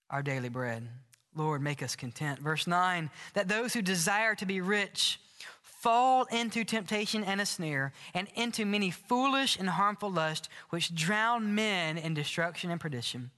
[0.10, 0.88] our daily bread.
[1.36, 2.40] Lord, make us content.
[2.40, 5.20] Verse 9 that those who desire to be rich
[5.62, 11.54] fall into temptation and a snare, and into many foolish and harmful lusts, which drown
[11.54, 13.32] men in destruction and perdition.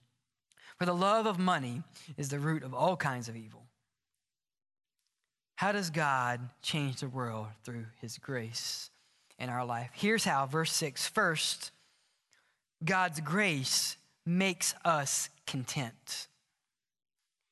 [0.78, 1.82] For the love of money
[2.17, 3.63] is the root of all kinds of evil.
[5.56, 8.91] How does God change the world through his grace
[9.39, 9.89] in our life?
[9.93, 11.08] Here's how, verse 6.
[11.08, 11.71] First,
[12.85, 16.27] God's grace makes us content.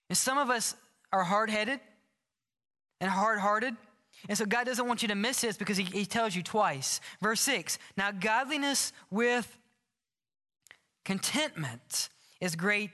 [0.09, 0.75] And some of us
[1.11, 1.79] are hard headed
[3.01, 3.75] and hard hearted.
[4.29, 7.01] And so God doesn't want you to miss this because he, he tells you twice.
[7.21, 9.57] Verse 6 Now, godliness with
[11.03, 12.91] contentment is great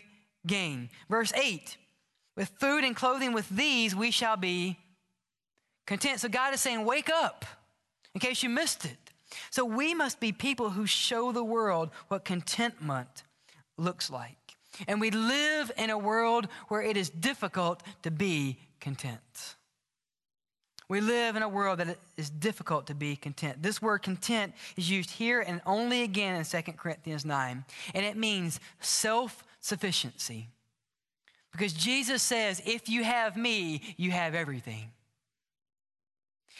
[0.47, 0.89] gain.
[1.09, 1.77] Verse 8
[2.35, 4.77] With food and clothing, with these we shall be
[5.85, 6.19] content.
[6.19, 7.45] So God is saying, Wake up
[8.15, 9.08] in case you missed it.
[9.51, 13.23] So we must be people who show the world what contentment
[13.77, 14.35] looks like.
[14.87, 19.55] And we live in a world where it is difficult to be content.
[20.87, 23.61] We live in a world that is difficult to be content.
[23.61, 27.63] This word content is used here and only again in 2 Corinthians 9,
[27.93, 30.47] and it means self sufficiency.
[31.51, 34.91] Because Jesus says, if you have me, you have everything.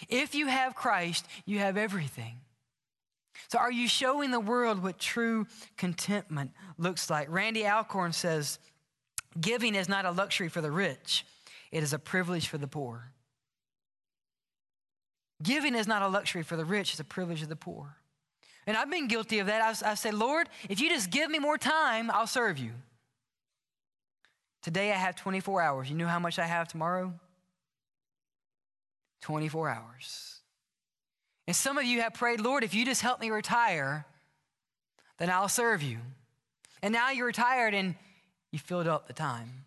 [0.07, 2.35] If you have Christ, you have everything.
[3.47, 5.47] So, are you showing the world what true
[5.77, 7.29] contentment looks like?
[7.29, 8.59] Randy Alcorn says,
[9.39, 11.25] Giving is not a luxury for the rich,
[11.71, 13.11] it is a privilege for the poor.
[15.41, 17.95] Giving is not a luxury for the rich, it's a privilege of the poor.
[18.67, 19.61] And I've been guilty of that.
[19.61, 22.71] I, I say, Lord, if you just give me more time, I'll serve you.
[24.61, 25.89] Today I have 24 hours.
[25.89, 27.13] You know how much I have tomorrow?
[29.21, 30.38] 24 hours.
[31.49, 34.05] And some of you have prayed, Lord, if you just help me retire,
[35.17, 35.97] then I'll serve you.
[36.83, 37.95] And now you're retired and
[38.51, 39.65] you filled up the time.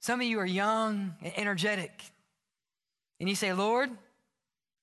[0.00, 1.92] Some of you are young and energetic.
[3.20, 3.88] And you say, Lord,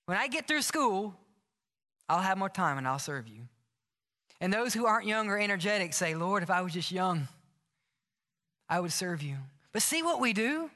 [0.06, 1.14] when I get through school,
[2.08, 3.50] I'll have more time and I'll serve you.
[4.40, 7.28] And those who aren't young or energetic say, Lord, if I was just young,
[8.70, 9.36] I would serve you.
[9.74, 10.70] But see what we do?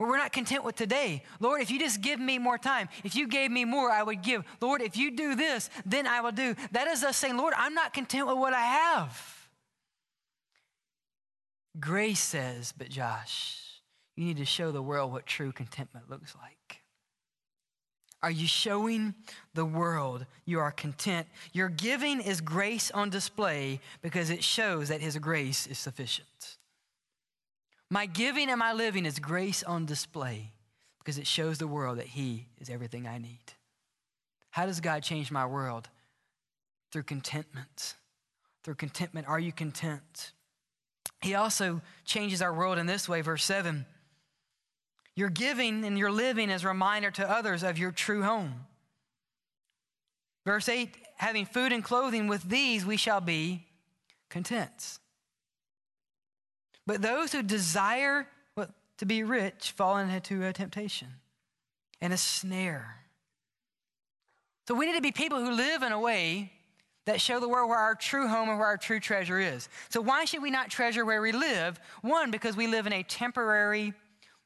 [0.00, 1.24] Where we're not content with today.
[1.40, 4.22] Lord, if you just give me more time, if you gave me more, I would
[4.22, 4.44] give.
[4.58, 6.56] Lord, if you do this, then I will do.
[6.72, 9.48] That is us saying, Lord, I'm not content with what I have.
[11.78, 13.82] Grace says, but Josh,
[14.16, 16.80] you need to show the world what true contentment looks like.
[18.22, 19.14] Are you showing
[19.52, 21.26] the world you are content?
[21.52, 26.56] Your giving is grace on display because it shows that His grace is sufficient.
[27.90, 30.52] My giving and my living is grace on display
[30.98, 33.52] because it shows the world that He is everything I need.
[34.50, 35.88] How does God change my world?
[36.92, 37.94] Through contentment.
[38.62, 39.28] Through contentment.
[39.28, 40.32] Are you content?
[41.20, 43.84] He also changes our world in this way, verse 7.
[45.16, 48.66] Your giving and your living is a reminder to others of your true home.
[50.46, 53.66] Verse 8 having food and clothing, with these we shall be
[54.30, 54.98] content.
[56.90, 58.26] But those who desire
[58.98, 61.06] to be rich fall into a temptation
[62.00, 62.96] and a snare.
[64.66, 66.50] So we need to be people who live in a way
[67.06, 69.68] that show the world where our true home and where our true treasure is.
[69.88, 71.78] So why should we not treasure where we live?
[72.02, 73.94] One, because we live in a temporary,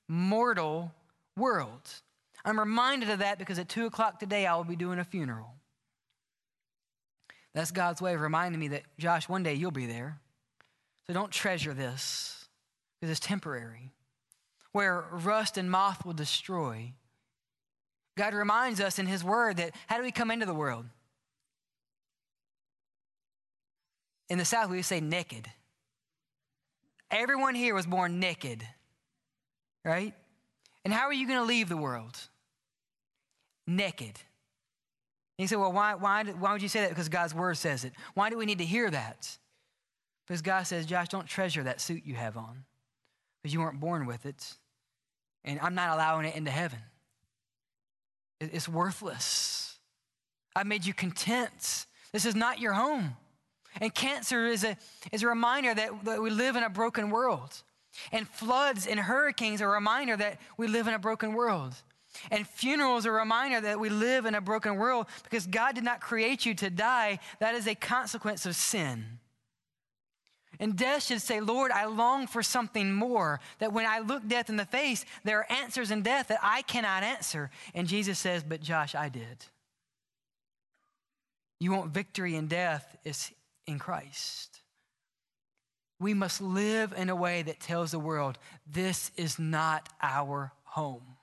[0.07, 0.93] mortal
[1.39, 1.89] world.
[2.45, 5.55] I'm reminded of that because at 2 o'clock today I will be doing a funeral.
[7.55, 10.21] That's God's way of reminding me that, Josh, one day you'll be there.
[11.07, 12.47] So don't treasure this
[13.01, 13.93] because it's temporary,
[14.73, 16.93] where rust and moth will destroy.
[18.17, 20.87] God reminds us in His Word that how do we come into the world?
[24.31, 25.47] In the South, we would say naked.
[27.11, 28.67] Everyone here was born naked,
[29.85, 30.15] right?
[30.85, 32.19] And how are you going to leave the world?
[33.67, 34.07] Naked.
[35.37, 36.91] And you say, well, why, why, why would you say that?
[36.91, 37.93] Because God's word says it.
[38.15, 39.37] Why do we need to hear that?
[40.27, 42.65] Because God says, Josh, don't treasure that suit you have on
[43.43, 44.55] because you weren't born with it.
[45.45, 46.79] And I'm not allowing it into heaven.
[48.41, 49.79] It's worthless.
[50.57, 51.87] I've made you content.
[52.13, 53.17] This is not your home.
[53.81, 54.77] And cancer is a,
[55.13, 57.63] is a reminder that, that we live in a broken world.
[58.13, 61.75] And floods and hurricanes are a reminder that we live in a broken world.
[62.31, 65.85] And funerals are a reminder that we live in a broken world because God did
[65.85, 67.19] not create you to die.
[67.41, 69.19] That is a consequence of sin.
[70.61, 73.41] And death should say, Lord, I long for something more.
[73.59, 76.63] That when I look death in the face, there are answers in death that I
[76.63, 77.51] cannot answer.
[77.75, 79.47] And Jesus says, But Josh, I did.
[81.61, 83.31] You want victory in death is
[83.67, 84.61] in Christ.
[86.01, 91.17] We must live in a way that tells the world, this is not our home.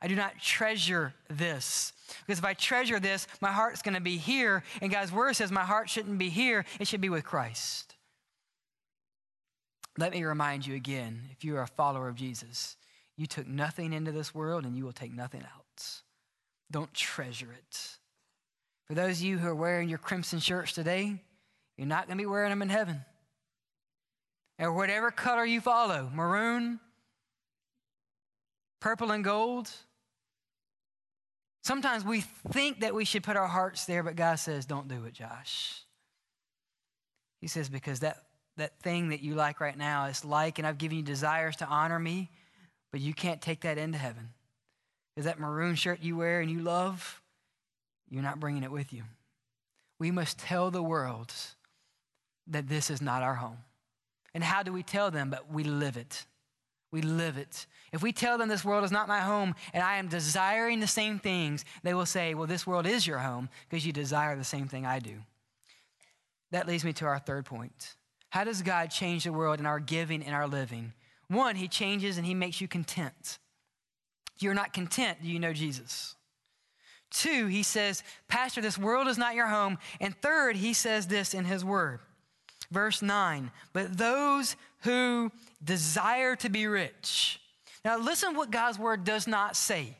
[0.00, 1.92] I do not treasure this.
[2.26, 4.62] Because if I treasure this, my heart's going to be here.
[4.80, 7.87] And God's word says my heart shouldn't be here, it should be with Christ.
[9.98, 12.76] Let me remind you again if you are a follower of Jesus,
[13.16, 15.82] you took nothing into this world and you will take nothing out.
[16.70, 17.96] Don't treasure it.
[18.86, 21.20] For those of you who are wearing your crimson shirts today,
[21.76, 23.04] you're not going to be wearing them in heaven.
[24.60, 26.78] Or whatever color you follow maroon,
[28.80, 29.68] purple, and gold.
[31.64, 32.20] Sometimes we
[32.52, 35.82] think that we should put our hearts there, but God says, don't do it, Josh.
[37.40, 38.27] He says, because that
[38.58, 41.66] that thing that you like right now is like, and I've given you desires to
[41.66, 42.30] honor me,
[42.92, 44.30] but you can't take that into heaven.
[45.16, 47.20] Is that maroon shirt you wear and you love?
[48.10, 49.02] You're not bringing it with you.
[49.98, 51.32] We must tell the world
[52.46, 53.58] that this is not our home.
[54.34, 55.30] And how do we tell them?
[55.30, 56.24] But we live it.
[56.90, 57.66] We live it.
[57.92, 60.86] If we tell them this world is not my home and I am desiring the
[60.86, 64.44] same things, they will say, Well, this world is your home because you desire the
[64.44, 65.14] same thing I do.
[66.50, 67.96] That leads me to our third point.
[68.30, 70.92] How does God change the world in our giving and our living?
[71.28, 73.38] One, He changes and He makes you content.
[74.36, 76.14] If you're not content, do you know Jesus?
[77.10, 79.78] Two, He says, Pastor, this world is not your home.
[80.00, 82.00] And third, He says this in His word.
[82.70, 85.32] Verse 9, but those who
[85.64, 87.40] desire to be rich.
[87.82, 89.96] Now, listen what God's word does not say.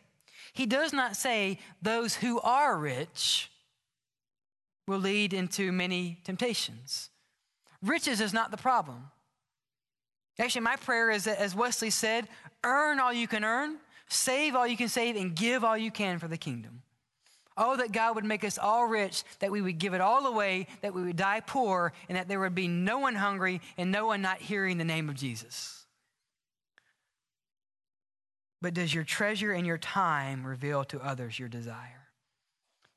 [0.53, 3.51] He does not say those who are rich
[4.87, 7.09] will lead into many temptations.
[7.83, 9.11] Riches is not the problem.
[10.39, 12.29] Actually, my prayer is that, as Wesley said,
[12.64, 16.18] earn all you can earn, save all you can save, and give all you can
[16.18, 16.83] for the kingdom.
[17.57, 20.68] Oh, that God would make us all rich, that we would give it all away,
[20.81, 24.07] that we would die poor, and that there would be no one hungry and no
[24.07, 25.85] one not hearing the name of Jesus.
[28.62, 32.09] But does your treasure and your time reveal to others your desire?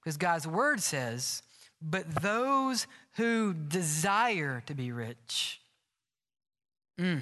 [0.04, 1.42] Because God's word says
[1.82, 2.86] but those
[3.16, 5.60] who desire to be rich,
[7.00, 7.22] mm,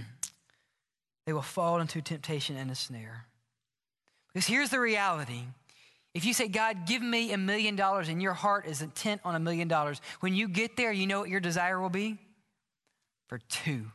[1.25, 3.25] they will fall into temptation and a snare.
[4.33, 5.43] Because here's the reality.
[6.13, 9.35] If you say, God, give me a million dollars, and your heart is intent on
[9.35, 12.17] a million dollars, when you get there, you know what your desire will be?
[13.27, 13.85] For two.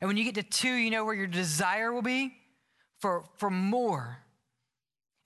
[0.00, 2.34] And when you get to two, you know where your desire will be?
[3.00, 4.18] For, for more.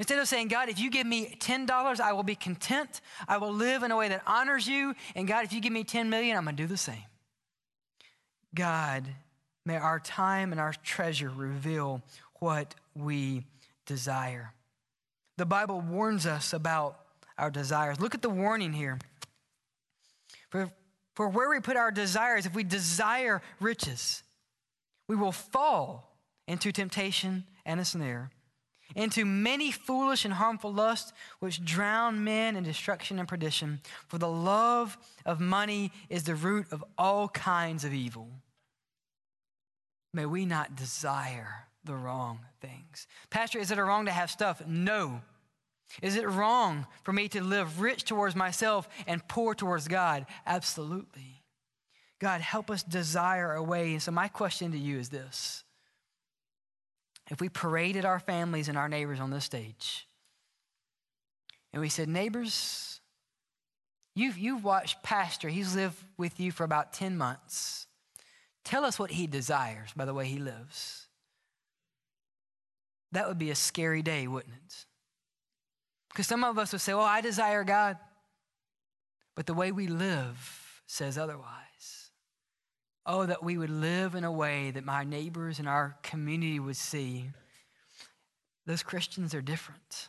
[0.01, 3.03] Instead of saying, God, if you give me $10, I will be content.
[3.29, 4.95] I will live in a way that honors you.
[5.15, 7.05] And God, if you give me 10 million, I'm going to do the same.
[8.55, 9.05] God,
[9.67, 12.01] may our time and our treasure reveal
[12.37, 13.45] what we
[13.85, 14.55] desire.
[15.37, 16.99] The Bible warns us about
[17.37, 18.01] our desires.
[18.01, 18.99] Look at the warning here.
[20.49, 20.71] For,
[21.15, 24.23] for where we put our desires, if we desire riches,
[25.09, 26.17] we will fall
[26.49, 28.31] into temptation and a snare
[28.95, 33.81] into many foolish and harmful lusts which drown men in destruction and perdition.
[34.09, 38.29] For the love of money is the root of all kinds of evil.
[40.13, 43.07] May we not desire the wrong things.
[43.31, 44.63] Pastor, is it a wrong to have stuff?
[44.67, 45.21] No.
[46.03, 50.27] Is it wrong for me to live rich towards myself and poor towards God?
[50.47, 51.43] Absolutely.
[52.21, 53.93] God, help us desire a way.
[53.93, 55.65] And so, my question to you is this
[57.31, 60.07] if we paraded our families and our neighbors on this stage
[61.73, 63.01] and we said, Neighbors,
[64.15, 67.87] you've, you've watched Pastor, he's lived with you for about 10 months.
[68.65, 71.07] Tell us what he desires by the way he lives.
[73.13, 74.87] That would be a scary day, wouldn't it?
[76.11, 77.97] Because some of us would say, Well, I desire God.
[79.37, 81.47] But the way we live says otherwise.
[83.07, 86.77] Oh, that we would live in a way that my neighbors and our community would
[86.77, 87.31] see
[88.67, 90.09] those Christians are different.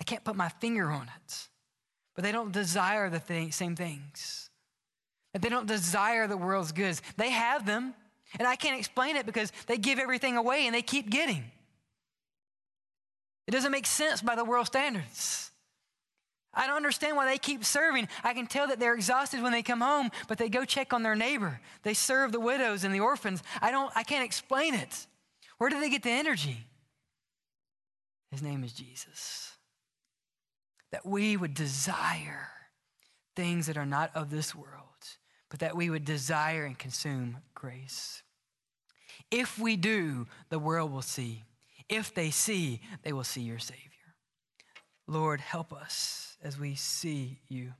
[0.00, 1.48] I can't put my finger on it,
[2.14, 3.20] but they don't desire the
[3.50, 4.50] same things.
[5.38, 7.02] They don't desire the world's goods.
[7.16, 7.94] They have them,
[8.38, 11.44] and I can't explain it because they give everything away and they keep getting.
[13.46, 15.49] It doesn't make sense by the world standards.
[16.52, 18.08] I don't understand why they keep serving.
[18.24, 21.02] I can tell that they're exhausted when they come home, but they go check on
[21.02, 21.60] their neighbor.
[21.82, 23.42] They serve the widows and the orphans.
[23.60, 25.06] I don't I can't explain it.
[25.58, 26.66] Where do they get the energy?
[28.30, 29.52] His name is Jesus.
[30.92, 32.48] That we would desire
[33.36, 35.06] things that are not of this world,
[35.50, 38.22] but that we would desire and consume grace.
[39.30, 41.44] If we do, the world will see.
[41.88, 43.89] If they see, they will see your Savior.
[45.10, 47.72] Lord, help us as we see you.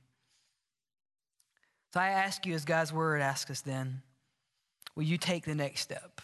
[1.93, 4.01] So I ask you, as God's word asks us then,
[4.95, 6.19] will you take the next step?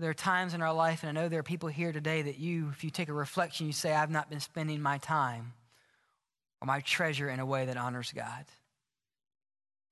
[0.00, 2.36] There are times in our life, and I know there are people here today that
[2.40, 5.52] you, if you take a reflection, you say, I've not been spending my time
[6.60, 8.46] or my treasure in a way that honors God.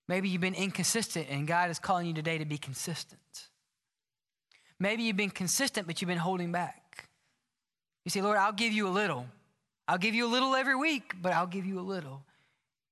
[0.08, 3.46] Maybe you've been inconsistent, and God is calling you today to be consistent.
[4.80, 7.08] Maybe you've been consistent, but you've been holding back.
[8.04, 9.26] You say, Lord, I'll give you a little.
[9.88, 12.22] I'll give you a little every week, but I'll give you a little.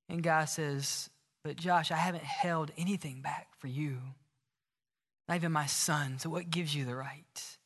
[0.09, 1.11] And God says,
[1.45, 3.99] But Josh, I haven't held anything back for you,
[5.29, 6.19] not even my son.
[6.19, 7.57] So what gives you the right?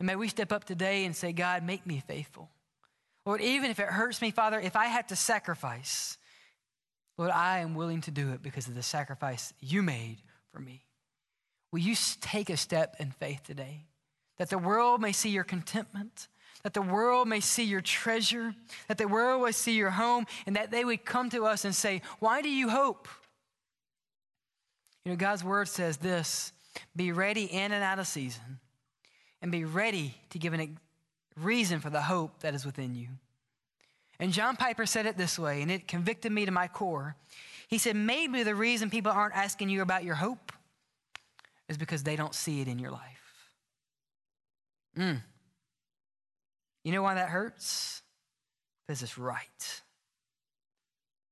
[0.00, 2.48] And may we step up today and say, God, make me faithful.
[3.26, 6.16] Lord, even if it hurts me, Father, if I had to sacrifice,
[7.18, 10.22] Lord, I am willing to do it because of the sacrifice you made
[10.52, 10.86] for me.
[11.72, 13.84] Will you take a step in faith today?
[14.38, 16.28] That the world may see your contentment,
[16.62, 18.54] that the world may see your treasure,
[18.88, 21.74] that the world will see your home, and that they would come to us and
[21.74, 23.08] say, Why do you hope?
[25.04, 26.52] You know, God's word says this
[26.94, 28.60] be ready in and out of season,
[29.40, 30.68] and be ready to give a
[31.40, 33.08] reason for the hope that is within you.
[34.20, 37.16] And John Piper said it this way, and it convicted me to my core.
[37.68, 40.52] He said, Maybe the reason people aren't asking you about your hope
[41.68, 43.44] is because they don't see it in your life.
[44.98, 45.22] Mm.
[46.88, 48.00] You know why that hurts?
[48.86, 49.82] Because it's right.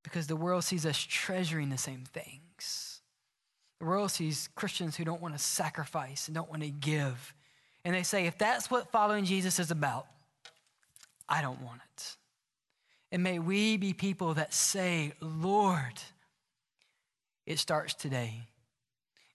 [0.02, 3.00] Because the world sees us treasuring the same things.
[3.78, 7.32] The world sees Christians who don't want to sacrifice and don't want to give.
[7.86, 10.04] And they say, if that's what following Jesus is about,
[11.26, 12.16] I don't want it.
[13.10, 16.02] And may we be people that say, Lord,
[17.46, 18.42] it starts today.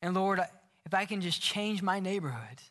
[0.03, 0.39] And Lord,
[0.85, 2.61] if I can just change my neighborhood,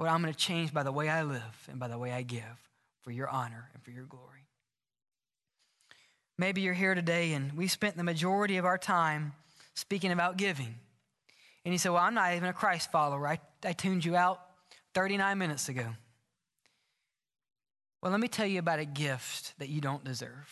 [0.00, 2.22] Lord, I'm going to change by the way I live and by the way I
[2.22, 2.42] give
[3.02, 4.46] for your honor and for your glory.
[6.38, 9.34] Maybe you're here today and we spent the majority of our time
[9.74, 10.74] speaking about giving.
[11.66, 13.28] And you say, Well, I'm not even a Christ follower.
[13.28, 14.40] I, I tuned you out
[14.94, 15.88] 39 minutes ago.
[18.02, 20.48] Well, let me tell you about a gift that you don't deserve.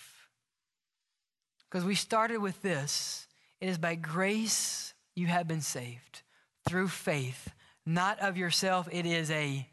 [1.70, 3.26] Because we started with this
[3.62, 6.20] it is by grace you have been saved
[6.68, 7.48] through faith
[7.88, 8.88] not of yourself.
[8.92, 9.66] It is a,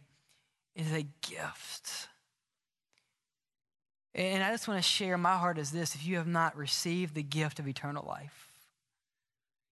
[0.75, 2.07] it is a gift.
[4.13, 7.13] And I just want to share my heart is this if you have not received
[7.13, 8.47] the gift of eternal life.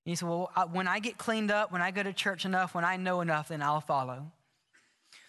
[0.05, 2.83] You say, well, when I get cleaned up, when I go to church enough, when
[2.83, 4.31] I know enough, then I'll follow.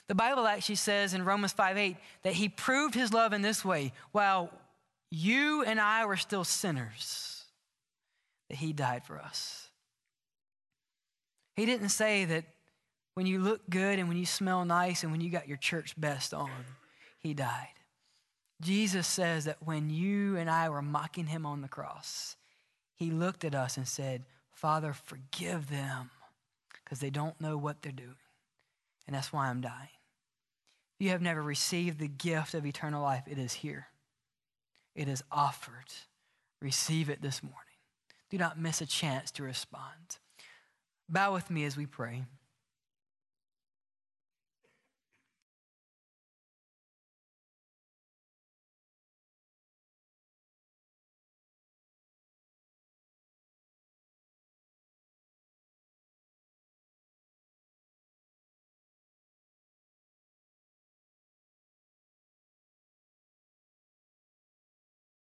[0.09, 3.65] The Bible actually says in Romans 5 8 that he proved his love in this
[3.65, 4.51] way while
[5.11, 7.45] you and I were still sinners,
[8.51, 9.69] that he died for us.
[11.55, 12.45] He didn't say that
[13.15, 15.95] when you look good and when you smell nice and when you got your church
[15.97, 16.51] best on,
[17.19, 17.69] he died.
[18.61, 22.37] Jesus says that when you and I were mocking him on the cross,
[22.95, 26.11] he looked at us and said, Father, forgive them
[26.83, 28.17] because they don't know what they're doing.
[29.07, 29.89] And that's why I'm dying.
[30.99, 33.89] If you have never received the gift of eternal life, it is here.
[34.95, 35.93] It is offered.
[36.63, 37.59] Receive it this morning.
[38.31, 40.19] Do not miss a chance to respond.
[41.09, 42.25] Bow with me as we pray.